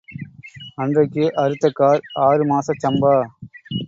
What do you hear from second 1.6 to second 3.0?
car ஆறு மாசச்